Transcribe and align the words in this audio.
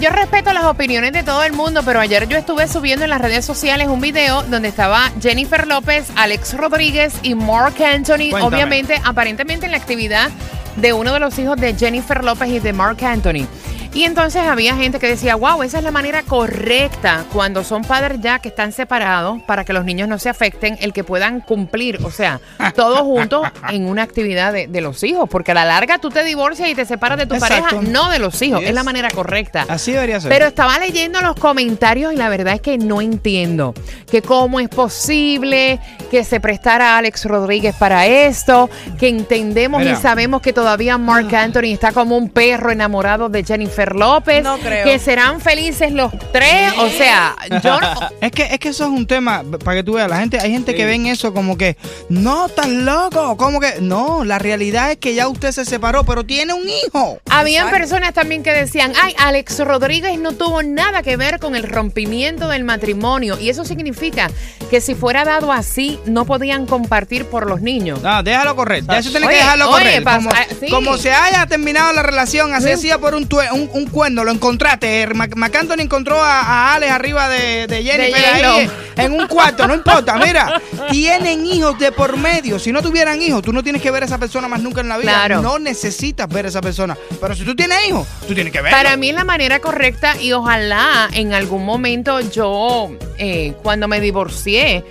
Yo 0.00 0.10
respeto 0.10 0.52
las 0.52 0.64
opiniones 0.64 1.12
de 1.12 1.22
todo 1.22 1.42
el 1.44 1.52
mundo, 1.52 1.82
pero 1.84 2.00
ayer 2.00 2.28
yo 2.28 2.36
estuve 2.36 2.68
subiendo 2.68 3.04
en 3.04 3.10
las 3.10 3.20
redes 3.20 3.44
sociales 3.44 3.88
un 3.88 4.00
video 4.00 4.42
donde 4.42 4.68
estaba 4.68 5.10
Jennifer 5.20 5.66
López, 5.66 6.08
Alex 6.16 6.54
Rodríguez 6.54 7.14
y 7.22 7.34
Mark 7.34 7.74
Anthony, 7.82 8.30
Cuéntame. 8.30 8.44
obviamente, 8.44 9.00
aparentemente 9.04 9.66
en 9.66 9.72
la 9.72 9.78
actividad 9.78 10.30
de 10.76 10.92
uno 10.92 11.12
de 11.14 11.20
los 11.20 11.38
hijos 11.38 11.56
de 11.56 11.74
Jennifer 11.74 12.22
López 12.22 12.48
y 12.50 12.58
de 12.58 12.72
Mark 12.72 13.02
Anthony. 13.04 13.46
Y 13.96 14.04
entonces 14.04 14.42
había 14.42 14.76
gente 14.76 14.98
que 14.98 15.06
decía, 15.06 15.36
wow, 15.36 15.62
esa 15.62 15.78
es 15.78 15.84
la 15.84 15.90
manera 15.90 16.22
correcta 16.22 17.24
cuando 17.32 17.64
son 17.64 17.82
padres 17.82 18.20
ya 18.20 18.40
que 18.40 18.48
están 18.50 18.72
separados 18.72 19.40
para 19.44 19.64
que 19.64 19.72
los 19.72 19.86
niños 19.86 20.06
no 20.06 20.18
se 20.18 20.28
afecten, 20.28 20.76
el 20.82 20.92
que 20.92 21.02
puedan 21.02 21.40
cumplir, 21.40 21.98
o 22.04 22.10
sea, 22.10 22.38
todos 22.74 23.00
juntos 23.00 23.46
en 23.70 23.86
una 23.88 24.02
actividad 24.02 24.52
de, 24.52 24.66
de 24.66 24.80
los 24.82 25.02
hijos, 25.02 25.30
porque 25.30 25.52
a 25.52 25.54
la 25.54 25.64
larga 25.64 25.96
tú 25.98 26.10
te 26.10 26.22
divorcias 26.24 26.68
y 26.68 26.74
te 26.74 26.84
separas 26.84 27.16
de 27.16 27.24
tu 27.24 27.36
Exacto. 27.36 27.76
pareja, 27.76 27.90
no 27.90 28.10
de 28.10 28.18
los 28.18 28.42
hijos, 28.42 28.60
Yes. 28.60 28.68
es 28.68 28.74
la 28.74 28.84
manera 28.84 29.08
correcta. 29.10 29.64
Así 29.66 29.92
debería 29.92 30.20
ser. 30.20 30.28
Pero 30.30 30.44
estaba 30.46 30.78
leyendo 30.78 31.22
los 31.22 31.34
comentarios 31.36 32.12
y 32.12 32.16
la 32.16 32.28
verdad 32.28 32.52
es 32.52 32.60
que 32.60 32.76
no 32.76 33.00
entiendo 33.00 33.72
que 34.10 34.20
cómo 34.20 34.60
es 34.60 34.68
posible 34.68 35.80
que 36.10 36.22
se 36.22 36.38
prestara 36.38 36.98
Alex 36.98 37.24
Rodríguez 37.24 37.74
para 37.76 38.06
esto, 38.06 38.68
que 38.98 39.08
entendemos 39.08 39.80
Mira. 39.80 39.92
y 39.92 39.96
sabemos 39.96 40.42
que 40.42 40.52
todavía 40.52 40.98
Mark 40.98 41.34
Anthony 41.34 41.72
está 41.72 41.92
como 41.92 42.18
un 42.18 42.28
perro 42.28 42.70
enamorado 42.70 43.30
de 43.30 43.42
Jennifer 43.42 43.85
López, 43.94 44.42
No 44.42 44.58
creo. 44.58 44.84
que 44.84 44.98
serán 44.98 45.40
felices 45.40 45.92
los 45.92 46.12
tres, 46.32 46.72
o 46.78 46.88
sea, 46.88 47.36
yo 47.62 47.80
no- 47.80 48.10
es 48.20 48.32
que 48.32 48.42
es 48.44 48.58
que 48.58 48.68
eso 48.70 48.84
es 48.84 48.90
un 48.90 49.06
tema 49.06 49.42
para 49.64 49.76
que 49.78 49.82
tú 49.84 49.94
veas 49.94 50.08
la 50.08 50.18
gente 50.18 50.38
hay 50.40 50.50
gente 50.50 50.74
que 50.74 50.84
ven 50.86 51.06
eso 51.06 51.32
como 51.32 51.56
que 51.56 51.76
no 52.08 52.46
estás 52.46 52.68
loco 52.68 53.36
como 53.36 53.60
que 53.60 53.80
no 53.80 54.24
la 54.24 54.38
realidad 54.38 54.90
es 54.92 54.96
que 54.98 55.14
ya 55.14 55.28
usted 55.28 55.52
se 55.52 55.64
separó 55.64 56.04
pero 56.04 56.24
tiene 56.24 56.52
un 56.54 56.64
hijo 56.68 57.18
Habían 57.30 57.70
personas 57.70 58.12
también 58.14 58.42
que 58.42 58.52
decían, 58.52 58.92
ay, 59.02 59.14
Alex 59.18 59.58
Rodríguez 59.60 60.18
no 60.18 60.32
tuvo 60.32 60.62
nada 60.62 61.02
que 61.02 61.16
ver 61.16 61.38
con 61.38 61.54
el 61.56 61.64
rompimiento 61.64 62.48
del 62.48 62.64
matrimonio. 62.64 63.38
Y 63.38 63.50
eso 63.50 63.64
significa 63.64 64.30
que 64.70 64.80
si 64.80 64.94
fuera 64.94 65.24
dado 65.24 65.52
así, 65.52 65.98
no 66.06 66.24
podían 66.24 66.66
compartir 66.66 67.26
por 67.26 67.46
los 67.46 67.60
niños. 67.60 68.00
no 68.02 68.22
déjalo 68.22 68.56
correr 68.56 68.84
ya 68.86 68.98
eso 68.98 69.10
tiene 69.10 69.26
Oye, 69.26 69.36
que 69.36 69.42
dejarlo 69.42 69.70
oye, 69.70 70.00
correr 70.00 70.04
como, 70.04 70.30
ah, 70.30 70.46
sí. 70.60 70.68
como 70.70 70.96
se 70.98 71.12
haya 71.12 71.46
terminado 71.46 71.92
la 71.92 72.02
relación 72.02 72.54
así 72.54 72.64
Sí. 72.66 72.70
decía 72.70 72.98
por 72.98 73.14
un, 73.14 73.28
tue- 73.28 73.50
un, 73.52 73.68
un 73.76 73.86
cuerno 73.86 74.24
lo 74.24 74.32
encontraste 74.32 75.06
Mac- 75.14 75.36
McAnthony 75.36 75.80
encontró 75.82 76.20
a, 76.22 76.40
a 76.40 76.74
Alex 76.74 76.92
arriba 76.92 77.28
de, 77.28 77.66
de 77.66 77.82
Jennifer 77.82 78.24
ahí 78.24 78.42
J-Lo. 78.42 79.02
en 79.04 79.12
un 79.12 79.26
cuarto 79.28 79.66
no 79.68 79.74
importa 79.74 80.16
mira 80.24 80.60
tienen 80.90 81.44
hijos 81.46 81.78
de 81.78 81.92
por 81.92 82.16
medio 82.16 82.58
si 82.58 82.72
no 82.72 82.82
tuvieran 82.82 83.20
hijos 83.22 83.42
tú 83.42 83.52
no 83.52 83.62
tienes 83.62 83.82
que 83.82 83.90
ver 83.90 84.02
a 84.02 84.06
esa 84.06 84.18
persona 84.18 84.48
más 84.48 84.60
nunca 84.60 84.80
en 84.80 84.88
la 84.88 84.98
vida 84.98 85.12
Claro. 85.12 85.42
no 85.42 85.58
necesitas 85.58 86.28
ver 86.28 86.46
a 86.46 86.48
esa 86.48 86.60
persona 86.60 86.96
pero 87.20 87.34
si 87.34 87.44
tú 87.44 87.54
tienes 87.54 87.78
hijos 87.88 88.06
tú 88.26 88.34
tienes 88.34 88.52
que 88.52 88.60
verlo 88.60 88.76
Para 88.76 88.96
mí 88.96 89.10
es 89.10 89.14
la 89.14 89.24
manera 89.24 89.60
correcta 89.60 90.20
y 90.20 90.32
ojalá 90.32 91.08
en 91.12 91.34
algún 91.34 91.64
momento 91.64 92.20
yo, 92.20 92.90
eh, 93.18 93.54
cuando 93.62 93.88
me 93.88 94.00
divorcié, 94.00 94.84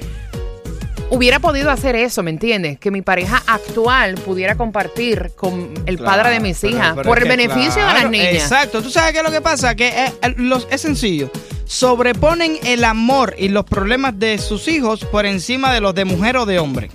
hubiera 1.10 1.40
podido 1.40 1.72
hacer 1.72 1.96
eso, 1.96 2.24
¿me 2.24 2.32
entiendes? 2.32 2.80
Que 2.80 2.92
mi 2.92 3.02
pareja 3.02 3.42
actual 3.48 4.16
pudiera 4.16 4.56
compartir 4.56 5.32
con 5.36 5.74
el 5.86 5.98
padre 6.00 6.32
de 6.32 6.40
mis 6.40 6.64
hijas 6.64 6.94
pero- 6.96 7.08
por 7.10 7.20
el 7.22 7.28
beneficio 7.28 7.86
de 7.86 7.94
las 7.94 8.10
niñas. 8.10 8.34
Exacto. 8.34 8.82
¿Tú 8.82 8.90
sabes 8.90 9.12
qué 9.14 9.20
es 9.20 9.24
lo 9.24 9.32
que 9.32 9.42
pasa? 9.42 9.76
Que 9.76 9.88
eh, 9.90 10.14
eh, 10.22 10.34
los, 10.38 10.68
es 10.72 10.82
sencillo. 10.82 11.30
Sobreponen 11.66 12.58
el 12.64 12.84
amor 12.84 13.36
y 13.38 13.50
los 13.50 13.66
problemas 13.66 14.18
de 14.20 14.38
sus 14.38 14.68
hijos 14.68 15.04
por 15.06 15.26
encima 15.26 15.74
de 15.74 15.82
los 15.82 15.94
de 15.96 16.06
mujer 16.06 16.38
o 16.38 16.46
de 16.46 16.60
hombre. 16.60 16.90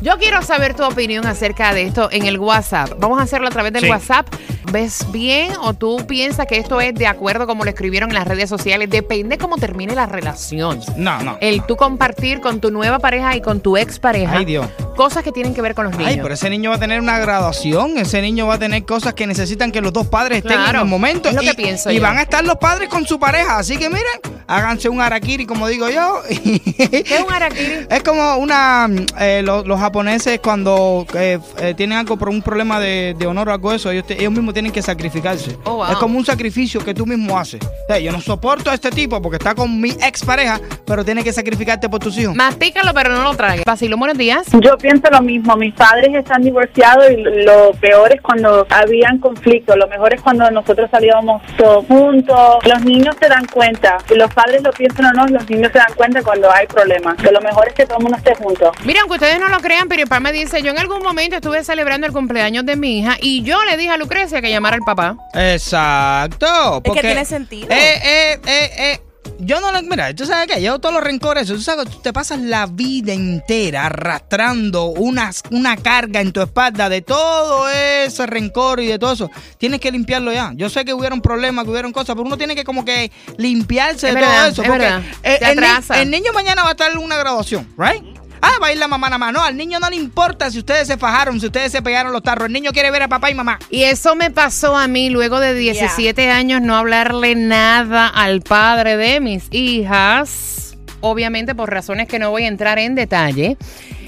Yo 0.00 0.16
quiero 0.16 0.42
saber 0.42 0.74
tu 0.74 0.84
opinión 0.84 1.26
acerca 1.26 1.74
de 1.74 1.82
esto 1.82 2.08
en 2.12 2.24
el 2.26 2.38
WhatsApp. 2.38 2.92
Vamos 2.98 3.18
a 3.18 3.22
hacerlo 3.22 3.48
a 3.48 3.50
través 3.50 3.72
del 3.72 3.82
Sí. 3.84 3.90
WhatsApp. 3.90 4.28
¿Ves 4.70 5.06
bien 5.10 5.50
o 5.62 5.72
tú 5.74 6.06
piensas 6.06 6.46
que 6.46 6.58
esto 6.58 6.80
es 6.80 6.94
de 6.94 7.06
acuerdo 7.06 7.46
como 7.46 7.64
lo 7.64 7.70
escribieron 7.70 8.10
en 8.10 8.14
las 8.14 8.28
redes 8.28 8.48
sociales? 8.48 8.88
Depende 8.90 9.38
cómo 9.38 9.56
termine 9.56 9.94
la 9.94 10.06
relación. 10.06 10.80
No, 10.96 11.20
no. 11.22 11.38
El 11.40 11.62
tú 11.64 11.76
compartir 11.76 12.40
con 12.40 12.60
tu 12.60 12.70
nueva 12.70 12.98
pareja 13.00 13.34
y 13.34 13.40
con 13.40 13.60
tu 13.60 13.76
expareja 13.76 14.36
Ay, 14.36 14.44
Dios. 14.44 14.66
cosas 14.94 15.24
que 15.24 15.32
tienen 15.32 15.54
que 15.54 15.62
ver 15.62 15.74
con 15.74 15.86
los 15.86 15.96
niños. 15.96 16.12
Ay, 16.12 16.20
pero 16.22 16.34
ese 16.34 16.48
niño 16.50 16.70
va 16.70 16.76
a 16.76 16.80
tener 16.80 17.00
una 17.00 17.18
graduación, 17.18 17.96
ese 17.98 18.20
niño 18.22 18.46
va 18.46 18.54
a 18.54 18.58
tener 18.58 18.84
cosas 18.84 19.14
que 19.14 19.26
necesitan 19.26 19.72
que 19.72 19.80
los 19.80 19.92
dos 19.92 20.06
padres 20.06 20.38
estén 20.38 20.58
Claro, 20.58 20.78
en 20.80 20.84
el 20.84 20.90
momento. 20.90 21.28
es 21.30 21.34
lo 21.34 21.42
y, 21.42 21.46
que 21.46 21.54
pienso 21.54 21.90
y 21.90 21.96
yo. 21.96 22.02
van 22.02 22.18
a 22.18 22.22
estar 22.22 22.44
los 22.44 22.56
padres 22.56 22.88
con 22.88 23.04
su 23.06 23.18
pareja. 23.18 23.58
Así 23.58 23.78
que 23.78 23.88
miren, 23.88 24.37
háganse 24.48 24.88
un 24.88 25.00
harakiri, 25.00 25.46
como 25.46 25.68
digo 25.68 25.88
yo. 25.90 26.22
¿Qué 26.28 27.04
es 27.06 27.24
un 27.24 27.32
harakiri? 27.32 27.86
Es 27.90 28.02
como 28.02 28.36
una. 28.38 28.88
eh, 29.20 29.42
lo- 29.44 29.62
los 29.64 29.78
japoneses, 29.78 30.40
cuando 30.40 31.06
eh, 31.14 31.38
eh, 31.60 31.74
tienen 31.76 31.98
algo 31.98 32.16
por 32.16 32.28
un 32.30 32.42
problema 32.42 32.80
de, 32.80 33.14
de 33.18 33.26
honor 33.26 33.48
o 33.50 33.52
algo 33.52 33.70
de 33.70 33.76
eso, 33.76 33.90
ellos, 33.90 34.06
te- 34.06 34.14
ellos 34.18 34.32
mismos 34.32 34.54
tienen 34.54 34.72
que 34.72 34.82
sacrificarse. 34.82 35.56
Oh, 35.64 35.76
wow. 35.76 35.92
Es 35.92 35.96
como 35.98 36.18
un 36.18 36.24
sacrificio 36.24 36.84
que 36.84 36.94
tú 36.94 37.06
mismo 37.06 37.38
haces. 37.38 37.60
O 37.64 37.86
sea, 37.88 37.98
yo 37.98 38.10
no 38.10 38.20
soporto 38.20 38.70
a 38.70 38.74
este 38.74 38.90
tipo 38.90 39.20
porque 39.22 39.36
está 39.36 39.54
con 39.54 39.80
mi 39.80 39.90
expareja, 39.90 40.60
pero 40.86 41.04
tiene 41.04 41.22
que 41.22 41.32
sacrificarte 41.32 41.88
por 41.88 42.00
tus 42.00 42.16
hijos. 42.18 42.34
Mastícalo, 42.34 42.92
pero 42.94 43.10
no 43.14 43.22
lo 43.22 43.34
tragues. 43.36 43.64
Basilio, 43.64 43.96
buenos 43.96 44.16
días. 44.16 44.46
Yo 44.60 44.76
pienso 44.78 45.08
lo 45.10 45.20
mismo, 45.20 45.54
mis 45.56 45.74
padres 45.74 46.14
están 46.14 46.42
divorciados 46.42 47.04
y 47.10 47.16
lo 47.44 47.72
peor 47.80 48.12
es 48.14 48.20
cuando 48.22 48.66
habían 48.70 49.18
conflictos, 49.18 49.76
lo 49.76 49.86
mejor 49.88 50.14
es 50.14 50.20
cuando 50.22 50.50
nosotros 50.50 50.88
salíamos 50.90 51.42
todos 51.56 51.84
juntos, 51.86 52.36
los 52.64 52.82
niños 52.84 53.14
se 53.20 53.28
dan 53.28 53.44
cuenta, 53.46 53.98
los 54.14 54.32
padres 54.38 54.62
lo 54.62 54.70
piensan 54.72 55.06
o 55.06 55.12
no, 55.12 55.26
los 55.26 55.50
niños 55.50 55.70
se 55.72 55.78
dan 55.78 55.92
cuenta 55.96 56.22
cuando 56.22 56.50
hay 56.52 56.66
problemas, 56.68 57.16
que 57.16 57.30
lo 57.32 57.40
mejor 57.40 57.66
es 57.68 57.74
que 57.74 57.84
todo 57.86 57.98
el 57.98 58.02
mundo 58.04 58.18
esté 58.18 58.34
junto. 58.36 58.70
Mira, 58.84 59.00
aunque 59.00 59.14
ustedes 59.16 59.40
no 59.40 59.48
lo 59.48 59.58
crean, 59.58 59.88
pero 59.88 60.02
el 60.02 60.08
papá 60.08 60.20
me 60.20 60.32
dice, 60.32 60.62
yo 60.62 60.70
en 60.70 60.78
algún 60.78 61.02
momento 61.02 61.34
estuve 61.36 61.64
celebrando 61.64 62.06
el 62.06 62.12
cumpleaños 62.12 62.64
de 62.64 62.76
mi 62.76 63.00
hija 63.00 63.16
y 63.20 63.42
yo 63.42 63.64
le 63.64 63.76
dije 63.76 63.90
a 63.90 63.96
Lucrecia 63.96 64.40
que 64.40 64.50
llamara 64.50 64.76
al 64.76 64.82
papá. 64.82 65.16
Exacto. 65.34 66.46
Es 66.76 66.82
que 66.82 66.88
porque- 66.90 67.00
tiene 67.02 67.24
sentido. 67.24 67.68
Eh, 67.70 67.94
eh, 68.02 68.40
eh, 68.46 68.70
eh. 68.78 69.00
Yo 69.38 69.60
no 69.60 69.70
lo. 69.72 69.82
Mira, 69.82 70.14
tú 70.14 70.26
sabes 70.26 70.52
qué, 70.52 70.60
yo 70.60 70.78
todos 70.78 70.94
los 70.94 71.02
rencores, 71.04 71.46
tú 71.46 71.60
sabes, 71.60 71.88
tú 71.88 71.98
te 72.00 72.12
pasas 72.12 72.40
la 72.40 72.66
vida 72.66 73.12
entera 73.12 73.86
arrastrando 73.86 74.86
una, 74.86 75.30
una 75.50 75.76
carga 75.76 76.20
en 76.20 76.32
tu 76.32 76.40
espalda 76.40 76.88
de 76.88 77.02
todo 77.02 77.68
ese 77.68 78.26
rencor 78.26 78.80
y 78.80 78.86
de 78.86 78.98
todo 78.98 79.12
eso. 79.12 79.30
Tienes 79.56 79.80
que 79.80 79.92
limpiarlo 79.92 80.32
ya. 80.32 80.52
Yo 80.54 80.68
sé 80.68 80.84
que 80.84 80.92
hubieron 80.92 81.20
problemas, 81.20 81.64
que 81.64 81.70
hubieron 81.70 81.92
cosas, 81.92 82.14
pero 82.16 82.22
uno 82.26 82.36
tiene 82.36 82.56
que 82.56 82.64
como 82.64 82.84
que 82.84 83.12
limpiarse 83.36 84.08
Es 84.08 84.14
de 84.14 84.20
verdad, 84.20 84.52
todo 84.54 84.62
eso. 84.62 84.62
es 84.62 84.68
porque 84.68 85.92
el, 85.92 86.00
el 86.00 86.10
niño 86.10 86.32
mañana 86.32 86.62
va 86.62 86.70
a 86.70 86.72
estar 86.72 86.90
en 86.90 86.98
una 86.98 87.16
graduación, 87.16 87.72
¿right? 87.78 88.17
Va 88.60 88.68
a 88.68 88.72
ir 88.72 88.78
la 88.78 88.88
mamá 88.88 89.08
nada 89.08 89.18
más. 89.18 89.32
No, 89.32 89.42
al 89.42 89.56
niño 89.56 89.78
no 89.78 89.88
le 89.88 89.96
importa 89.96 90.50
si 90.50 90.58
ustedes 90.58 90.86
se 90.86 90.96
fajaron, 90.96 91.38
si 91.40 91.46
ustedes 91.46 91.70
se 91.70 91.82
pegaron 91.82 92.12
los 92.12 92.22
tarros. 92.22 92.46
El 92.46 92.52
niño 92.52 92.72
quiere 92.72 92.90
ver 92.90 93.04
a 93.04 93.08
papá 93.08 93.30
y 93.30 93.34
mamá. 93.34 93.58
Y 93.70 93.84
eso 93.84 94.14
me 94.16 94.30
pasó 94.30 94.76
a 94.76 94.88
mí 94.88 95.10
luego 95.10 95.40
de 95.40 95.54
17 95.54 96.30
años 96.30 96.60
no 96.60 96.76
hablarle 96.76 97.34
nada 97.34 98.08
al 98.08 98.40
padre 98.40 98.96
de 98.96 99.20
mis 99.20 99.46
hijas, 99.52 100.76
obviamente 101.00 101.54
por 101.54 101.70
razones 101.70 102.08
que 102.08 102.18
no 102.18 102.30
voy 102.30 102.44
a 102.44 102.48
entrar 102.48 102.78
en 102.78 102.94
detalle. 102.94 103.56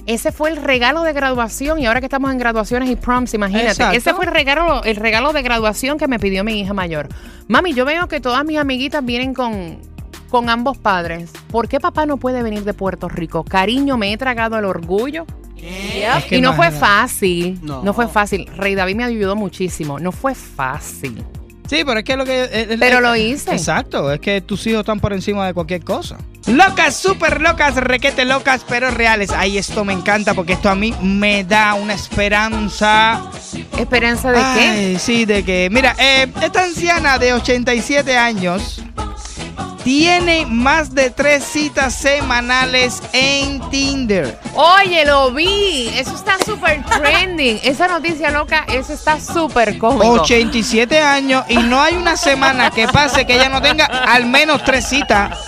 Ese 0.06 0.32
fue 0.32 0.50
el 0.50 0.56
regalo 0.56 1.02
de 1.02 1.12
graduación 1.12 1.78
y 1.78 1.86
ahora 1.86 2.00
que 2.00 2.06
estamos 2.06 2.32
en 2.32 2.38
graduaciones 2.38 2.90
y 2.90 2.96
proms, 2.96 3.32
imagínate, 3.34 3.70
Exacto. 3.70 3.96
ese 3.96 4.14
fue 4.14 4.24
el 4.24 4.32
regalo, 4.32 4.82
el 4.82 4.96
regalo 4.96 5.32
de 5.32 5.42
graduación 5.42 5.98
que 5.98 6.08
me 6.08 6.18
pidió 6.18 6.42
mi 6.42 6.58
hija 6.58 6.74
mayor. 6.74 7.08
Mami, 7.48 7.74
yo 7.74 7.84
veo 7.84 8.08
que 8.08 8.20
todas 8.20 8.44
mis 8.44 8.58
amiguitas 8.58 9.04
vienen 9.04 9.34
con, 9.34 9.78
con 10.30 10.48
ambos 10.48 10.78
padres. 10.78 11.30
¿Por 11.50 11.68
qué 11.68 11.80
papá 11.80 12.06
no 12.06 12.16
puede 12.16 12.42
venir 12.42 12.64
de 12.64 12.72
Puerto 12.72 13.08
Rico? 13.08 13.44
Cariño, 13.44 13.98
me 13.98 14.12
he 14.12 14.16
tragado 14.16 14.58
el 14.58 14.64
orgullo. 14.64 15.26
Es 15.56 16.24
que 16.24 16.38
y 16.38 16.40
no 16.40 16.54
fue 16.54 16.70
fácil. 16.70 17.58
No. 17.62 17.82
No. 17.82 17.92
fue 17.92 18.08
fácil. 18.08 18.46
Rey 18.56 18.74
David 18.74 18.96
me 18.96 19.04
ayudó 19.04 19.36
muchísimo. 19.36 19.98
No 19.98 20.12
fue 20.12 20.34
fácil. 20.34 21.22
Sí, 21.68 21.84
pero 21.84 22.00
es 22.00 22.04
que 22.04 22.16
lo 22.16 22.24
que... 22.24 22.76
Pero 22.80 22.98
eh, 22.98 23.00
lo 23.00 23.14
hice. 23.14 23.52
Exacto, 23.52 24.10
es 24.12 24.18
que 24.18 24.40
tus 24.40 24.66
hijos 24.66 24.80
están 24.80 24.98
por 24.98 25.12
encima 25.12 25.46
de 25.46 25.54
cualquier 25.54 25.84
cosa. 25.84 26.18
Locas, 26.48 26.96
súper 26.96 27.40
locas, 27.40 27.76
requete 27.76 28.24
locas, 28.24 28.64
pero 28.68 28.90
reales. 28.90 29.30
Ay, 29.30 29.56
esto 29.56 29.84
me 29.84 29.92
encanta 29.92 30.34
porque 30.34 30.54
esto 30.54 30.68
a 30.68 30.74
mí 30.74 30.92
me 31.00 31.44
da 31.44 31.74
una 31.74 31.94
esperanza. 31.94 33.22
¿Esperanza 33.78 34.32
de 34.32 34.40
qué? 34.58 34.98
Sí, 34.98 35.26
de 35.26 35.44
que... 35.44 35.68
Mira, 35.70 35.94
eh, 36.00 36.26
esta 36.42 36.64
anciana 36.64 37.18
de 37.18 37.34
87 37.34 38.16
años 38.16 38.82
tiene 39.84 40.46
más 40.46 40.94
de 40.94 41.10
tres 41.10 41.44
citas 41.44 41.94
semanales 41.94 43.02
en 43.12 43.60
Tinder. 43.70 44.38
Oye, 44.54 45.04
lo 45.04 45.32
vi. 45.32 45.88
Eso 45.96 46.14
está 46.14 46.36
súper 46.44 46.84
trending. 46.84 47.60
Esa 47.62 47.88
noticia 47.88 48.30
loca, 48.30 48.64
eso 48.68 48.92
está 48.92 49.18
súper 49.20 49.78
cómico. 49.78 50.08
87 50.22 50.98
años 51.00 51.44
y 51.48 51.56
no 51.56 51.80
hay 51.80 51.94
una 51.96 52.16
semana 52.16 52.70
que 52.70 52.86
pase 52.88 53.26
que 53.26 53.34
ella 53.34 53.48
no 53.48 53.62
tenga 53.62 53.86
al 53.86 54.26
menos 54.26 54.62
tres 54.64 54.86
citas 54.86 55.38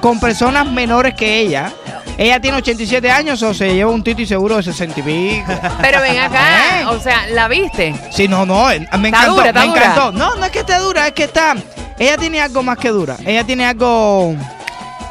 con 0.00 0.20
personas 0.20 0.66
menores 0.70 1.14
que 1.14 1.40
ella. 1.40 1.72
Ella 2.16 2.38
tiene 2.38 2.58
87 2.58 3.10
años 3.10 3.42
o 3.42 3.54
se 3.54 3.72
lleva 3.74 3.90
un 3.90 4.04
tito 4.04 4.20
y 4.20 4.26
seguro 4.26 4.56
de 4.56 4.62
60 4.62 5.00
y 5.00 5.02
pico. 5.02 5.52
Pero 5.80 6.02
ven 6.02 6.18
acá, 6.18 6.80
¿Eh? 6.80 6.84
o 6.86 7.00
sea, 7.00 7.26
¿la 7.28 7.48
viste? 7.48 7.94
Sí, 8.10 8.28
no, 8.28 8.44
no, 8.44 8.70
eh, 8.70 8.80
me 8.98 9.08
Está 9.08 9.22
encantó, 9.24 9.34
dura, 9.36 9.52
me 9.54 9.66
dura. 9.66 9.80
encantó. 9.84 10.12
No, 10.12 10.34
no 10.36 10.44
es 10.44 10.50
que 10.52 10.58
esté 10.60 10.76
dura, 10.78 11.06
es 11.06 11.12
que 11.14 11.24
está. 11.24 11.54
Ella 12.00 12.16
tiene 12.16 12.40
algo 12.40 12.62
más 12.62 12.78
que 12.78 12.88
dura. 12.88 13.18
Ella 13.26 13.44
tiene 13.44 13.66
algo. 13.66 14.34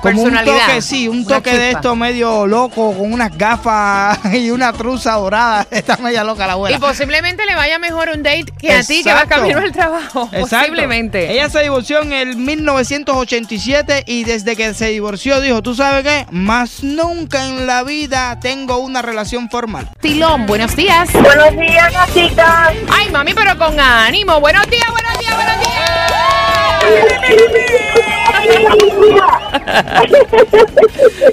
Como 0.02 0.24
un 0.24 0.32
Personalidad, 0.32 0.68
toque, 0.68 0.82
sí, 0.82 1.10
un 1.10 1.26
toque 1.26 1.52
de 1.52 1.72
esto 1.72 1.94
medio 1.94 2.48
loco, 2.48 2.94
con 2.96 3.12
unas 3.12 3.38
gafas 3.38 4.18
y 4.34 4.50
una 4.50 4.72
truza 4.74 5.14
dorada. 5.16 5.68
Está 5.72 5.98
media 5.98 6.24
loca 6.24 6.48
la 6.48 6.54
abuela. 6.54 6.78
Y 6.78 6.80
posiblemente 6.80 7.46
le 7.46 7.54
vaya 7.54 7.78
mejor 7.80 8.10
un 8.10 8.24
date 8.24 8.46
que 8.58 8.72
a 8.72 8.82
ti 8.82 9.04
que 9.04 9.14
vas 9.14 9.26
camino 9.26 9.60
al 9.60 9.72
trabajo. 9.72 10.30
Exacto. 10.32 10.58
Posiblemente. 10.58 11.32
Ella 11.32 11.50
se 11.50 11.62
divorció 11.62 12.02
en 12.02 12.14
el 12.14 12.38
1987 12.38 14.06
y 14.08 14.24
desde 14.24 14.56
que 14.56 14.74
se 14.74 14.88
divorció 14.88 15.42
dijo, 15.42 15.62
¿tú 15.62 15.76
sabes 15.76 16.04
qué? 16.04 16.26
Más 16.32 16.82
nunca 16.82 17.46
en 17.46 17.68
la 17.68 17.84
vida 17.84 18.40
tengo 18.40 18.78
una 18.78 19.04
relación 19.04 19.50
formal. 19.50 19.92
Tilón, 20.00 20.48
buenos 20.48 20.76
días. 20.76 21.12
Buenos 21.14 21.52
días, 21.52 21.94
chicas. 22.16 22.74
Ay, 22.90 23.10
mami, 23.12 23.34
pero 23.36 23.56
con 23.60 23.80
ánimo. 23.80 24.40
Buenos 24.40 24.66
días, 24.72 24.90
buenos 24.90 25.20
días, 25.20 25.36
buenos 25.36 25.60
días. 25.60 25.69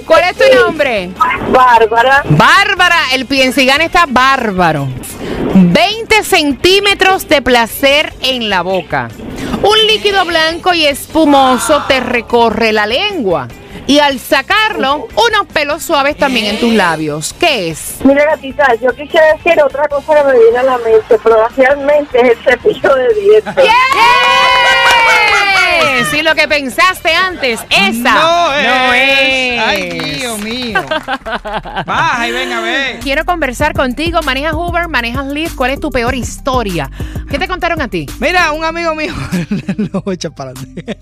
¿Cuál 0.05 0.23
es 0.23 0.37
tu 0.37 0.55
nombre? 0.55 1.09
Bárbara. 1.49 2.23
Bárbara, 2.29 2.97
el 3.13 3.25
piensigán 3.25 3.81
está 3.81 4.05
bárbaro. 4.07 4.87
20 5.53 6.23
centímetros 6.23 7.27
de 7.27 7.41
placer 7.41 8.13
en 8.21 8.49
la 8.49 8.61
boca. 8.61 9.09
Un 9.63 9.87
líquido 9.87 10.23
blanco 10.25 10.73
y 10.73 10.85
espumoso 10.85 11.83
te 11.87 11.99
recorre 11.99 12.71
la 12.71 12.85
lengua. 12.85 13.47
Y 13.87 13.99
al 13.99 14.19
sacarlo, 14.19 15.07
unos 15.15 15.47
pelos 15.53 15.81
suaves 15.81 16.17
también 16.17 16.45
en 16.45 16.59
tus 16.59 16.73
labios. 16.73 17.33
¿Qué 17.39 17.69
es? 17.69 17.95
Mira, 18.03 18.25
gatita, 18.25 18.75
yo 18.75 18.93
quisiera 18.93 19.33
decir 19.33 19.61
otra 19.63 19.87
cosa 19.87 20.13
que 20.13 20.23
me 20.25 20.39
viene 20.39 20.57
a 20.57 20.63
la 20.63 20.77
mente, 20.79 21.17
pero 21.23 21.47
realmente 21.55 22.19
es 22.19 22.31
el 22.31 22.37
cepillo 22.43 22.95
de 22.95 23.13
dientes. 23.13 23.55
¡Yeah! 23.55 24.56
Si 26.05 26.21
lo 26.21 26.35
que 26.35 26.47
pensaste 26.47 27.13
antes, 27.13 27.59
esa 27.69 28.13
No 28.13 28.53
es. 28.53 28.67
no 28.67 28.93
es. 28.93 29.59
Ay, 29.59 29.89
Dios 30.19 30.39
mío. 30.39 30.79
Baja 31.85 32.27
y 32.27 32.31
venga 32.31 32.59
a 32.59 32.61
ver. 32.61 32.99
Quiero 32.99 33.25
conversar 33.25 33.73
contigo. 33.73 34.21
¿Manejas 34.21 34.53
Uber? 34.53 34.87
¿Manejas 34.87 35.25
Lyft? 35.27 35.55
¿Cuál 35.55 35.71
es 35.71 35.79
tu 35.79 35.89
peor 35.89 36.15
historia? 36.15 36.89
¿Qué 37.29 37.37
te 37.39 37.47
contaron 37.47 37.81
a 37.81 37.87
ti? 37.87 38.05
Mira, 38.19 38.51
un 38.51 38.63
amigo 38.63 38.95
mío, 38.95 39.13
lo 39.77 40.01
voy 40.01 40.13
a 40.13 40.15
echar 40.15 40.33
para 40.33 40.51
adelante. 40.51 40.97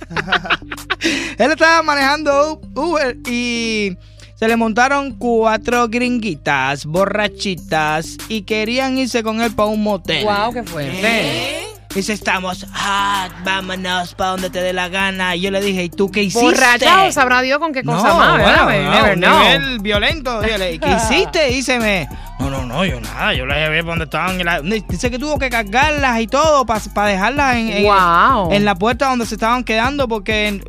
Él 1.37 1.51
estaba 1.51 1.83
manejando 1.83 2.61
Uber 2.73 3.17
y 3.27 3.95
se 4.35 4.47
le 4.47 4.55
montaron 4.55 5.13
cuatro 5.13 5.87
gringuitas, 5.87 6.85
borrachitas, 6.85 8.17
y 8.27 8.41
querían 8.41 8.97
irse 8.97 9.23
con 9.23 9.41
él 9.41 9.53
para 9.53 9.69
un 9.69 9.83
motel. 9.83 10.25
Wow, 10.25 10.53
qué 10.53 10.63
fuerte. 10.63 11.64
Dice, 11.95 12.11
estamos 12.11 12.63
hot, 12.65 13.31
vámonos 13.45 14.13
para 14.15 14.31
donde 14.31 14.49
te 14.49 14.61
dé 14.61 14.73
la 14.73 14.89
gana. 14.89 15.35
Y 15.37 15.41
yo 15.41 15.49
le 15.51 15.61
dije, 15.61 15.85
¿y 15.85 15.89
tú 15.89 16.11
qué 16.11 16.23
hiciste? 16.23 16.43
Borracha 16.45 17.05
o 17.05 17.11
sabrá 17.13 17.41
Dios 17.41 17.57
con 17.59 17.71
qué 17.71 17.83
cosa 17.83 18.09
no, 18.09 18.17
más, 18.17 18.37
¿verdad? 18.37 18.63
bueno, 18.65 18.83
no, 18.83 18.91
never 18.91 19.13
un 19.13 19.19
know. 19.21 19.39
nivel 19.39 19.79
violento. 19.79 20.41
Dígale, 20.41 20.73
¿y 20.73 20.79
¿qué 20.79 20.89
hiciste? 20.97 21.45
Díceme. 21.47 22.09
No, 22.39 22.49
no, 22.49 22.65
no, 22.65 22.83
yo 22.83 22.99
nada. 22.99 23.33
Yo 23.33 23.45
la 23.45 23.55
llevé 23.55 23.79
por 23.81 23.91
donde 23.91 24.03
estaban. 24.05 24.37
la- 24.43 24.59
Dice 24.61 25.09
que 25.09 25.17
tuvo 25.17 25.39
que 25.39 25.49
cargarlas 25.49 26.19
y 26.19 26.27
todo 26.27 26.65
para 26.65 26.81
dejarlas 27.07 27.55
en, 27.55 27.69
en- 27.69 27.83
Wow. 27.85 28.51
en 28.51 28.65
la 28.65 28.75
puerta 28.75 29.07
donde 29.07 29.25
se 29.25 29.35
estaban 29.35 29.63
quedando 29.63 30.09
porque 30.09 30.61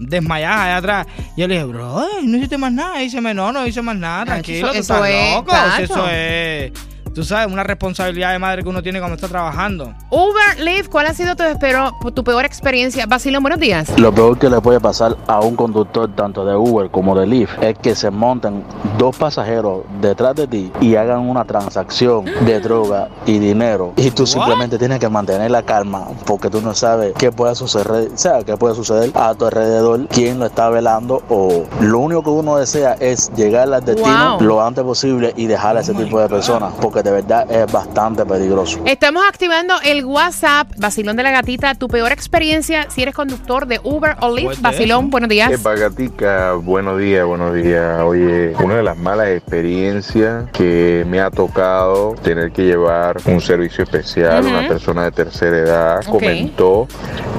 desmayadas 0.00 0.60
allá 0.62 0.76
atrás. 0.78 1.06
Yo 1.36 1.46
le 1.46 1.54
dije, 1.54 1.66
bro, 1.66 2.04
no 2.24 2.36
hiciste 2.36 2.58
más 2.58 2.72
nada. 2.72 2.98
Díceme, 2.98 3.34
no, 3.34 3.52
no 3.52 3.64
hice 3.64 3.82
más 3.82 3.94
nada. 3.96 4.24
Tranquilo, 4.24 4.72
eso- 4.72 4.72
tú 4.72 4.80
eso 4.80 4.94
estás 5.04 5.08
es, 5.10 5.34
loco. 5.36 5.52
Eso 5.78 6.08
es, 6.10 6.72
tú 7.14 7.24
sabes, 7.24 7.52
una 7.52 7.62
responsabilidad 7.62 8.32
de 8.32 8.38
madre 8.38 8.62
que 8.62 8.68
uno 8.68 8.82
tiene 8.82 8.98
cuando 8.98 9.16
está 9.16 9.28
trabajando. 9.28 9.92
Uber, 10.10 10.60
Lyft, 10.60 10.88
¿cuál 10.88 11.06
ha 11.06 11.14
sido 11.14 11.36
tu, 11.36 11.42
espero- 11.42 11.92
tu 12.14 12.24
peor 12.24 12.44
experiencia? 12.44 13.04
Basilón, 13.06 13.42
buenos 13.42 13.60
días. 13.60 13.98
Lo 13.98 14.12
peor 14.12 14.38
que 14.38 14.48
le 14.48 14.60
puede 14.60 14.80
pasar 14.80 15.16
a 15.26 15.40
un 15.40 15.54
conductor 15.56 16.10
tanto 16.14 16.44
de 16.44 16.56
Uber 16.56 16.90
como 16.90 17.18
de 17.18 17.26
Lyft 17.26 17.62
es 17.62 17.76
que 17.78 17.94
se 17.94 18.10
monten 18.10 18.64
dos 18.98 19.16
pasajeros 19.16 19.82
detrás 20.00 20.34
de 20.36 20.46
ti 20.46 20.72
y 20.80 20.96
hagan 20.96 21.20
una 21.28 21.44
transacción 21.44 22.24
de 22.46 22.60
droga 22.60 23.08
y 23.26 23.38
dinero 23.38 23.92
y 23.96 24.10
tú 24.10 24.22
What? 24.22 24.28
simplemente 24.28 24.78
tienes 24.78 24.98
que 24.98 25.08
mantener 25.08 25.50
la 25.50 25.62
calma 25.62 26.06
porque 26.24 26.48
tú 26.48 26.60
no 26.62 26.74
sabes 26.74 27.12
qué 27.18 27.30
puede 27.32 27.54
suceder, 27.54 28.10
o 28.14 28.16
sea, 28.16 28.42
qué 28.44 28.56
puede 28.56 28.74
suceder 28.74 29.10
a 29.14 29.34
tu 29.34 29.44
alrededor, 29.46 30.06
quién 30.08 30.38
lo 30.38 30.46
está 30.46 30.70
velando 30.70 31.22
o 31.28 31.64
lo 31.80 31.98
único 31.98 32.22
que 32.22 32.30
uno 32.30 32.56
desea 32.56 32.94
es 33.00 33.30
llegar 33.34 33.72
al 33.72 33.84
destino 33.84 34.12
Wow. 34.38 34.40
lo 34.42 34.62
antes 34.64 34.84
posible 34.84 35.32
y 35.36 35.46
dejar 35.46 35.76
a 35.76 35.80
ese 35.80 35.92
Oh 35.92 35.96
tipo 35.96 36.20
de 36.20 36.28
personas 36.28 36.72
porque 36.80 37.01
de 37.02 37.10
verdad 37.10 37.50
es 37.50 37.70
bastante 37.72 38.24
peligroso. 38.24 38.80
Estamos 38.84 39.22
activando 39.28 39.74
el 39.84 40.04
WhatsApp, 40.04 40.68
Basilón 40.76 41.16
de 41.16 41.22
la 41.22 41.30
Gatita, 41.30 41.74
tu 41.74 41.88
peor 41.88 42.12
experiencia 42.12 42.90
si 42.90 43.02
eres 43.02 43.14
conductor 43.14 43.66
de 43.66 43.80
Uber 43.82 44.16
o 44.20 44.34
Lyft. 44.34 44.60
Basilón, 44.60 45.10
buenos 45.10 45.28
días. 45.28 45.50
Epa, 45.52 45.74
gatica, 45.74 46.52
buenos 46.54 46.98
días, 46.98 47.26
buenos 47.26 47.54
días. 47.54 48.00
Oye, 48.02 48.54
una 48.62 48.76
de 48.76 48.82
las 48.82 48.96
malas 48.96 49.28
experiencias 49.28 50.50
que 50.52 51.04
me 51.08 51.20
ha 51.20 51.30
tocado 51.30 52.14
tener 52.22 52.52
que 52.52 52.64
llevar 52.64 53.16
un 53.26 53.40
servicio 53.40 53.84
especial, 53.84 54.44
una 54.44 54.68
persona 54.68 55.04
de 55.04 55.12
tercera 55.12 55.58
edad, 55.58 56.04
comentó 56.04 56.86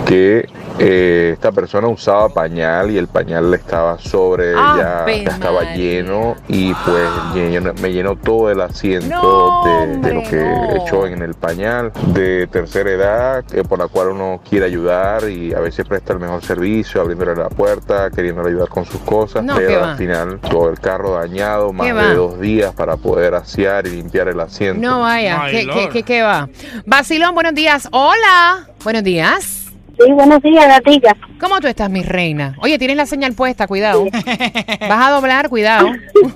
que 0.06 0.48
eh, 0.80 1.32
esta 1.34 1.52
persona 1.52 1.88
usaba 1.88 2.30
pañal 2.30 2.90
y 2.92 2.98
el 2.98 3.08
pañal 3.08 3.52
le 3.52 3.58
estaba 3.58 3.98
sobre 4.00 4.52
ella, 4.52 5.04
Ave 5.04 5.24
estaba 5.24 5.64
María. 5.64 5.76
lleno 5.76 6.36
y 6.48 6.74
pues 6.74 7.08
llenó- 7.34 7.74
me 7.82 7.92
llenó 7.92 8.16
todo 8.16 8.50
el 8.50 8.60
asiento 8.62 9.08
No, 9.08 9.64
de, 10.02 10.14
lo 10.14 10.24
que 10.24 10.38
no. 10.38 10.76
echó 10.84 11.06
en 11.08 11.22
el 11.22 11.36
pañal 11.36 11.92
de 12.08 12.48
tercera 12.48 12.90
edad 12.92 13.44
eh, 13.54 13.64
por 13.64 13.78
la 13.80 13.88
cual 13.88 14.10
uno 14.10 14.42
quiere 14.50 14.66
ayudar 14.66 15.30
y 15.30 15.54
a 15.54 15.60
veces 15.60 15.86
presta 15.88 16.14
el 16.14 16.20
mejor 16.20 16.44
servicio 16.44 17.02
abriéndole 17.02 17.36
la 17.36 17.50
puerta 17.50 18.10
queriéndole 18.10 18.50
ayudar 18.50 18.70
con 18.70 18.86
sus 18.86 19.02
cosas 19.02 19.44
No, 19.44 19.58
¿qué 19.58 19.66
pero 19.68 19.82
va? 19.82 19.92
al 19.92 19.98
final 19.98 20.40
todo 20.40 20.70
el 20.70 20.80
carro 20.80 21.12
dañado 21.14 21.72
más 21.72 21.88
de 21.94 22.16
dos 22.16 22.40
días 22.40 22.74
para 22.74 22.98
poder 22.98 23.36
asear 23.36 23.86
y 23.86 23.92
limpiar 23.92 24.28
el 24.28 24.40
asiento 24.40 24.82
No 24.82 25.02
vaya, 25.02 25.44
¿qué, 25.52 25.68
qué, 25.68 25.90
qué, 25.90 26.04
qué 26.04 26.22
va? 26.24 26.50
Basilón, 26.86 27.34
buenos 27.36 27.54
días. 27.54 27.88
Hola, 27.92 28.68
buenos 28.84 29.04
días. 29.04 29.63
Sí, 30.00 30.12
buenos 30.12 30.42
días, 30.42 30.66
gatita. 30.68 31.16
¿Cómo 31.40 31.60
tú 31.60 31.68
estás, 31.68 31.90
mi 31.90 32.02
reina? 32.02 32.56
Oye, 32.62 32.80
tienes 32.80 32.98
la 32.98 33.06
señal 33.06 33.34
puesta, 33.34 33.68
cuidado. 33.68 34.06
Vas 34.90 35.08
a 35.08 35.12
doblar, 35.12 35.50
cuidado. 35.50 35.88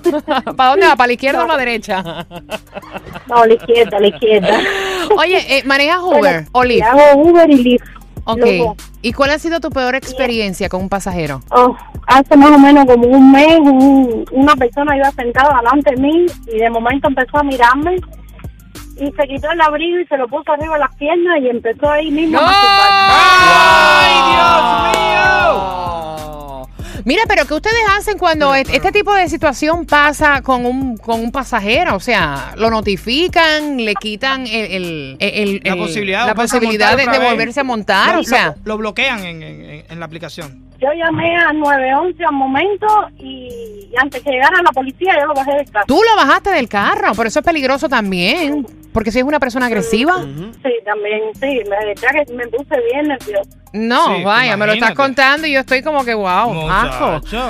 ¿Para 0.55 0.69
dónde 0.71 0.85
va? 0.87 0.95
¿Para 0.95 1.07
la 1.07 1.13
izquierda 1.13 1.43
o 1.43 1.47
la 1.47 1.57
derecha? 1.57 2.03
No, 3.27 3.45
la 3.45 3.53
izquierda, 3.53 3.99
la 3.99 4.07
izquierda. 4.07 4.59
Oye, 5.17 5.57
eh, 5.57 5.63
¿manejas 5.65 5.99
Uber 6.03 6.45
o 6.51 6.63
Lyft? 6.63 6.83
Hago 6.85 7.21
Uber 7.23 7.49
y 7.49 7.55
Lyft. 7.63 7.85
Ok. 8.25 8.45
¿Y 9.01 9.13
cuál 9.13 9.31
ha 9.31 9.39
sido 9.39 9.59
tu 9.59 9.69
peor 9.69 9.95
experiencia 9.95 10.69
con 10.69 10.81
un 10.81 10.89
pasajero? 10.89 11.41
Oh, 11.51 11.75
hace 12.07 12.35
más 12.37 12.51
o 12.51 12.59
menos 12.59 12.85
como 12.85 13.07
un 13.07 13.31
mes, 13.31 13.57
un- 13.59 14.25
una 14.33 14.55
persona 14.55 14.97
iba 14.97 15.09
sentada 15.11 15.57
delante 15.61 15.95
de 15.95 16.01
mí 16.01 16.25
y 16.47 16.57
de 16.59 16.69
momento 16.69 17.07
empezó 17.07 17.37
a 17.37 17.43
mirarme 17.43 17.95
y 18.99 19.11
se 19.11 19.27
quitó 19.27 19.51
el 19.51 19.61
abrigo 19.61 19.99
y 19.99 20.05
se 20.07 20.17
lo 20.17 20.27
puso 20.27 20.51
arriba 20.51 20.73
de 20.75 20.79
las 20.79 20.95
piernas 20.95 21.39
y 21.41 21.49
empezó 21.49 21.89
ahí 21.89 22.09
mismo 22.11 22.39
a 22.39 22.41
masturbarse. 22.41 23.13
¡Ay, 23.99 24.13
Dios 24.33 24.97
mío! 24.97 26.67
Mira, 27.05 27.21
pero 27.25 27.45
¿qué 27.45 27.53
ustedes 27.53 27.83
hacen 27.97 28.17
cuando 28.17 28.53
et- 28.53 28.67
este 28.69 28.91
tipo 28.91 29.13
de 29.13 29.29
situación 29.29 29.85
pasa 29.85 30.41
con 30.41 30.65
un, 30.65 30.97
con 30.97 31.21
un 31.21 31.31
pasajero? 31.31 31.95
O 31.95 31.99
sea, 32.01 32.53
¿lo 32.57 32.69
notifican? 32.69 33.77
¿Le 33.77 33.93
quitan 33.95 34.45
el, 34.45 35.15
el- 35.17 35.17
el- 35.19 35.61
La 35.63 35.75
posibilidad, 35.77 36.19
la 36.21 36.25
de 36.27 36.33
volverse 36.33 36.57
a 36.57 36.59
posibilidad 36.59 36.87
montar 36.89 36.97
de, 36.97 37.03
otra 37.03 37.13
de 37.13 37.19
vez. 37.19 37.29
volverse 37.31 37.59
a 37.59 37.63
montar? 37.63 38.15
Lo- 38.15 38.19
o 38.19 38.23
sea, 38.23 38.47
lo, 38.65 38.73
lo 38.73 38.77
bloquean 38.79 39.19
en, 39.23 39.41
en- 39.41 39.85
en 39.89 39.99
la 39.99 40.05
aplicación. 40.05 40.65
Yo 40.79 40.89
llamé 40.93 41.35
al 41.37 41.57
911 41.59 42.23
al 42.25 42.33
momento 42.35 42.85
y 43.17 43.89
antes 43.99 44.21
que 44.21 44.29
llegara 44.29 44.61
la 44.61 44.71
policía 44.71 45.13
yo 45.19 45.25
lo 45.27 45.33
bajé 45.33 45.51
del 45.55 45.71
carro. 45.71 45.85
tú 45.87 45.99
lo 46.07 46.15
bajaste 46.17 46.49
del 46.51 46.67
carro, 46.69 47.13
pero 47.15 47.29
eso 47.29 47.39
es 47.39 47.45
peligroso 47.45 47.87
también. 47.89 48.67
Porque 48.97 49.11
si 49.11 49.19
es 49.19 49.25
una 49.25 49.39
persona 49.39 49.67
agresiva. 49.67 50.15
Sí, 50.15 50.71
también, 50.83 51.21
sí, 51.35 51.61
que 51.61 52.33
me 52.33 52.47
puse 52.47 52.81
bien 52.91 53.07
nerviosa. 53.07 53.47
No, 53.71 54.15
Sí, 54.15 54.23
vaya, 54.23 54.57
me 54.57 54.65
lo 54.65 54.73
estás 54.73 54.95
contando 54.95 55.45
y 55.45 55.53
yo 55.53 55.59
estoy 55.59 55.83
como 55.83 56.03
que 56.03 56.15
wow. 56.15 56.67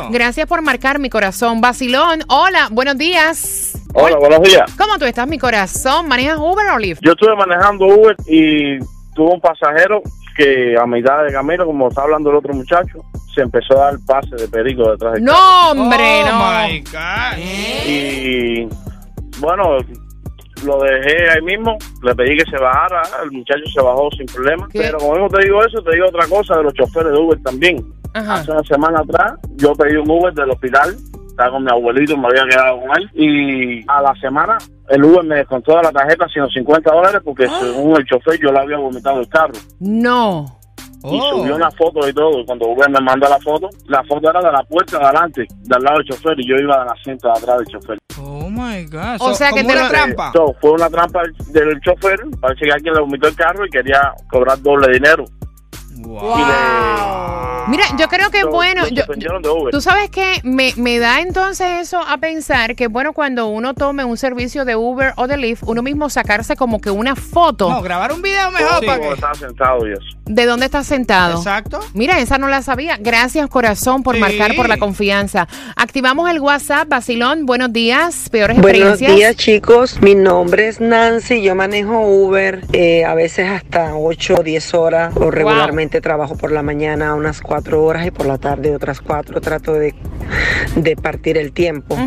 Gracias 0.09 0.45
por 0.45 0.61
marcar 0.61 0.99
mi 0.99 1.09
corazón. 1.09 1.61
Basilón, 1.61 2.19
hola, 2.27 2.67
buenos 2.69 2.97
días. 2.97 3.81
Hola, 3.93 4.17
buenos 4.17 4.41
días. 4.41 4.75
¿Cómo 4.77 4.97
tú 4.99 5.05
estás, 5.05 5.25
mi 5.25 5.39
corazón? 5.39 6.09
¿Manejas 6.09 6.37
Uber 6.37 6.67
o 6.67 6.79
Lyft? 6.79 6.99
Yo 7.01 7.13
estuve 7.13 7.33
manejando 7.37 7.85
Uber 7.85 8.17
y 8.27 8.79
tuve 9.15 9.35
un 9.35 9.39
pasajero 9.39 10.01
que 10.35 10.75
a 10.77 10.85
mitad 10.85 11.23
de 11.23 11.31
camino, 11.31 11.65
como 11.65 11.87
está 11.87 12.01
hablando 12.01 12.29
el 12.29 12.35
otro 12.35 12.53
muchacho, 12.53 13.05
se 13.33 13.39
empezó 13.39 13.81
a 13.81 13.85
dar 13.85 13.99
pase 14.05 14.35
de 14.35 14.49
perico 14.49 14.91
detrás 14.91 15.13
del 15.13 15.23
carro. 15.23 15.37
No, 15.37 15.81
hombre, 15.81 16.23
oh 16.23 16.27
no. 16.27 16.67
my 16.67 16.79
God. 16.81 17.37
Y 17.87 18.67
bueno, 19.39 19.77
lo 20.65 20.79
dejé 20.81 21.29
ahí 21.29 21.41
mismo, 21.41 21.77
le 22.03 22.15
pedí 22.15 22.37
que 22.37 22.49
se 22.49 22.57
bajara, 22.57 23.01
el 23.23 23.31
muchacho 23.31 23.63
se 23.73 23.81
bajó 23.81 24.09
sin 24.11 24.25
problema. 24.27 24.67
¿Qué? 24.71 24.81
Pero 24.81 24.97
como 24.99 25.29
te 25.29 25.43
digo 25.45 25.63
eso, 25.63 25.81
te 25.81 25.93
digo 25.95 26.07
otra 26.07 26.27
cosa 26.27 26.57
de 26.57 26.63
los 26.63 26.73
choferes 26.73 27.11
de 27.13 27.17
Uber 27.19 27.39
también. 27.43 27.77
Ajá. 28.13 28.35
Hace 28.35 28.51
una 28.51 28.63
semana 28.63 28.99
atrás 28.99 29.33
yo 29.57 29.73
pedí 29.73 29.95
un 29.97 30.09
Uber 30.09 30.33
del 30.33 30.49
hospital, 30.51 30.95
estaba 31.27 31.51
con 31.51 31.63
mi 31.63 31.71
abuelito, 31.71 32.17
me 32.17 32.27
había 32.27 32.45
quedado 32.49 32.79
con 32.81 32.97
él, 32.97 33.09
y 33.13 33.85
a 33.87 34.01
la 34.01 34.13
semana 34.15 34.57
el 34.89 35.03
Uber 35.03 35.23
me 35.23 35.35
descontó 35.35 35.75
de 35.77 35.83
la 35.83 35.91
tarjeta 35.91 36.27
150 36.27 36.91
dólares 36.93 37.21
porque 37.23 37.45
Ah. 37.45 37.59
según 37.59 37.97
el 37.97 38.05
chofer 38.05 38.39
yo 38.41 38.51
le 38.51 38.59
había 38.59 38.77
vomitado 38.77 39.19
el 39.19 39.27
carro. 39.29 39.53
No. 39.79 40.56
Y 41.03 41.19
Oh. 41.21 41.29
subió 41.37 41.55
una 41.55 41.69
foto 41.71 42.07
y 42.07 42.13
todo. 42.13 42.43
Cuando 42.45 42.67
Uber 42.67 42.89
me 42.89 42.99
manda 43.01 43.29
la 43.29 43.39
foto, 43.39 43.69
la 43.87 44.03
foto 44.03 44.29
era 44.29 44.41
de 44.41 44.51
la 44.51 44.63
puerta 44.63 44.97
de 44.99 45.05
adelante, 45.05 45.45
del 45.63 45.83
lado 45.83 45.97
del 45.99 46.07
chofer, 46.07 46.39
y 46.39 46.47
yo 46.49 46.55
iba 46.55 46.79
del 46.79 46.89
asiento 46.89 47.27
de 47.27 47.33
atrás 47.39 47.57
del 47.59 47.67
chofer. 47.67 47.97
Oh 48.19 48.49
my 48.49 48.85
God. 48.85 49.17
O 49.19 49.33
sea 49.35 49.51
que 49.51 49.63
te 49.63 49.73
una 49.73 49.87
trampa. 49.89 50.31
So, 50.33 50.55
fue 50.59 50.71
una 50.71 50.89
trampa 50.89 51.21
del 51.49 51.79
chofer, 51.81 52.19
parece 52.41 52.65
que 52.65 52.71
alguien 52.71 52.93
le 52.95 53.01
vomitó 53.01 53.27
el 53.27 53.35
carro 53.35 53.65
y 53.65 53.69
quería 53.69 54.11
cobrar 54.31 54.59
doble 54.61 54.91
dinero. 54.93 55.23
Wow. 55.99 56.37
Y 56.37 56.41
le- 56.41 57.06
Mira, 57.67 57.83
yo 57.97 58.07
creo 58.07 58.29
que 58.31 58.41
so, 58.41 58.49
bueno, 58.49 58.87
yo, 58.87 58.97
suspendieron 59.03 59.41
de 59.41 59.49
Uber. 59.49 59.71
tú 59.71 59.81
sabes 59.81 60.09
que 60.09 60.39
me, 60.43 60.73
me 60.77 60.99
da 60.99 61.21
entonces 61.21 61.67
eso 61.81 61.99
a 62.01 62.17
pensar 62.17 62.75
que 62.75 62.87
bueno, 62.87 63.13
cuando 63.13 63.47
uno 63.47 63.73
tome 63.73 64.03
un 64.05 64.17
servicio 64.17 64.65
de 64.65 64.75
Uber 64.75 65.13
o 65.17 65.27
de 65.27 65.37
Lyft, 65.37 65.63
uno 65.65 65.81
mismo 65.81 66.09
sacarse 66.09 66.55
como 66.55 66.79
que 66.79 66.89
una 66.91 67.15
foto 67.15 67.69
No, 67.69 67.81
grabar 67.81 68.11
un 68.13 68.21
video 68.21 68.51
mejor 68.51 68.79
Sí, 68.79 68.85
para 68.85 68.99
que. 69.01 69.11
estaba 69.13 69.33
sentado 69.35 69.85
eso. 69.85 70.01
de 70.25 70.45
dónde 70.45 70.65
estás 70.65 70.87
sentado. 70.87 71.37
Exacto. 71.37 71.79
Mira, 71.93 72.19
esa 72.19 72.37
no 72.37 72.47
la 72.47 72.61
sabía. 72.61 72.97
Gracias, 72.99 73.47
corazón, 73.49 74.03
por 74.03 74.15
Sí. 74.15 74.21
marcar 74.21 74.55
por 74.55 74.67
la 74.69 74.77
confianza. 74.77 75.47
Activamos 75.75 76.29
el 76.29 76.39
WhatsApp, 76.39 76.87
Basilón. 76.89 77.45
Buenos 77.45 77.71
días. 77.73 78.29
Peores 78.29 78.57
Buenos 78.61 78.79
experiencias. 78.99 79.15
días 79.15 79.35
chicos, 79.35 80.01
mi 80.01 80.15
nombre 80.15 80.67
es 80.67 80.79
Nancy, 80.81 81.41
yo 81.41 81.55
manejo 81.55 81.99
Uber 82.01 82.61
eh, 82.73 83.05
a 83.05 83.13
veces 83.13 83.49
hasta 83.49 83.95
8 83.95 84.35
o 84.39 84.43
10 84.43 84.73
horas 84.73 85.13
o 85.15 85.31
regularmente 85.31 86.01
trabajo 86.01 86.35
por 86.35 86.51
la 86.51 86.61
mañana 86.63 87.13
unas 87.15 87.41
4 87.41 87.56
horas 87.65 88.05
y 88.05 88.11
por 88.11 88.25
la 88.25 88.37
tarde 88.37 88.75
otras 88.75 89.01
4, 89.01 89.41
trato 89.41 89.73
de, 89.73 89.93
de 90.75 90.95
partir 90.95 91.37
el 91.37 91.51
tiempo. 91.51 91.97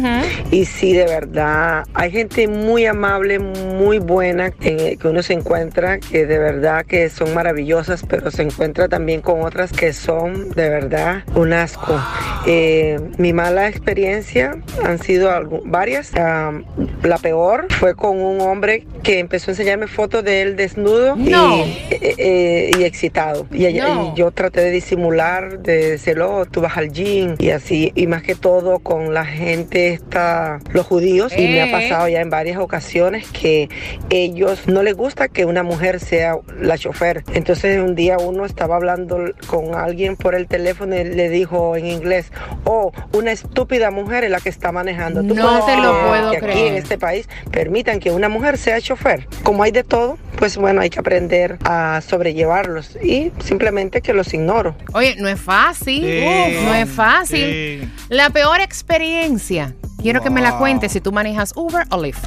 Y 0.50 0.64
sí, 0.64 0.92
de 0.92 1.04
verdad, 1.04 1.85
hay 1.95 2.11
gente 2.11 2.49
muy 2.49 2.87
amable, 2.87 3.38
muy 3.38 3.99
buena 3.99 4.52
eh, 4.61 4.97
que 5.00 5.09
uno 5.09 5.23
se 5.23 5.35
encuentra, 5.35 5.99
que 5.99 6.26
de 6.26 6.38
verdad 6.38 6.85
que 6.87 7.09
son 7.11 7.35
maravillosas, 7.35 8.04
pero 8.09 8.30
se 8.30 8.42
encuentra 8.42 8.88
también 8.88 9.21
con 9.21 9.42
otras 9.42 9.73
que 9.73 9.92
son 9.92 10.50
de 10.50 10.69
verdad 10.69 11.25
un 11.35 11.52
asco. 11.52 11.99
Eh, 12.47 12.99
mi 13.18 13.32
mala 13.32 13.68
experiencia 13.68 14.56
han 14.85 14.99
sido 14.99 15.30
varias. 15.64 16.12
La 16.14 17.18
peor 17.20 17.66
fue 17.70 17.94
con 17.94 18.18
un 18.20 18.40
hombre 18.40 18.87
que 19.02 19.18
empezó 19.18 19.50
a 19.50 19.52
enseñarme 19.52 19.87
fotos 19.87 20.25
de 20.25 20.42
él 20.42 20.56
desnudo 20.56 21.16
y, 21.18 21.32
eh, 21.32 22.14
eh, 22.18 22.70
y 22.78 22.85
excitado. 22.85 23.47
Y, 23.52 23.66
ella- 23.66 23.88
No. 23.94 24.12
y 24.14 24.18
yo 24.18 24.30
traté 24.30 24.61
de 24.62 24.70
disimular, 24.70 25.59
de 25.61 25.90
decirlo, 25.92 26.35
"Oh, 26.35 26.47
tú 26.47 26.61
vas 26.61 26.76
al 26.76 26.90
gym 26.92 27.35
y 27.38 27.50
así, 27.50 27.92
y 27.94 28.06
más 28.06 28.23
que 28.23 28.35
todo 28.35 28.78
con 28.78 29.12
la 29.14 29.25
gente 29.25 29.88
esta, 29.88 30.61
los 30.73 30.87
judíos, 30.87 31.32
y 31.37 31.42
me 31.49 31.62
ha 31.62 31.70
pasado 31.70 32.09
ya 32.09 32.20
en 32.20 32.30
varias 32.30 32.59
ocasiones 32.59 33.26
que 33.30 33.68
ellos 34.11 34.66
no 34.66 34.82
les 34.82 34.94
gusta 34.97 35.28
que 35.28 35.44
una 35.44 35.62
mujer 35.62 36.00
sea 36.00 36.37
la 36.61 36.76
chofer. 36.78 37.23
Entonces 37.35 37.78
un 37.80 37.94
día 37.94 38.16
uno 38.18 38.44
estaba 38.44 38.76
hablando 38.76 39.18
con 39.47 39.75
alguien 39.75 40.16
por 40.16 40.35
el 40.35 40.47
teléfono 40.47 40.97
y 40.99 41.04
le 41.04 41.28
dijo 41.28 41.76
en 41.76 41.87
inglés, 41.87 42.29
oh, 42.64 42.92
una 43.12 43.32
estúpida 43.32 43.90
mujer 43.90 44.25
es 44.25 44.30
la 44.30 44.40
que 44.40 44.49
está 44.49 44.72
manejando. 44.72 45.22
¿Tú 45.22 45.34
No 45.34 45.46
puedes 45.49 45.66
te 45.66 45.76
lo 45.76 45.92
creer 45.92 46.08
puedo 46.08 46.30
que 46.30 46.37
aquí 46.38 46.46
creer. 46.46 46.66
en 46.68 46.75
este 46.76 46.99
país 46.99 47.28
permitan 47.50 48.00
que 48.00 48.10
una 48.10 48.28
mujer 48.28 48.58
sea 48.58 48.80
chofer. 48.80 49.26
Como 49.42 49.62
hay 49.62 49.70
de 49.72 49.84
todo, 49.84 50.18
pues 50.38 50.56
bueno, 50.56 50.80
hay 50.80 50.90
que 50.90 50.99
aprender 51.00 51.58
a 51.64 52.00
sobrellevarlos 52.06 52.96
y 53.02 53.32
simplemente 53.44 54.00
que 54.02 54.12
los 54.12 54.32
ignoro. 54.34 54.75
Oye, 54.92 55.16
no 55.18 55.28
es 55.28 55.40
fácil. 55.40 56.02
Sí. 56.02 56.25
Uf, 56.26 56.64
no 56.64 56.75
es 56.75 56.88
fácil. 56.90 57.80
Sí. 57.82 57.92
La 58.08 58.30
peor 58.30 58.60
experiencia. 58.60 59.75
Quiero 60.00 60.22
que 60.22 60.30
me 60.30 60.40
la 60.40 60.56
cuentes 60.56 60.92
si 60.92 61.00
tú 61.00 61.12
manejas 61.12 61.52
Uber 61.56 61.84
o 61.90 62.02
Lyft. 62.02 62.25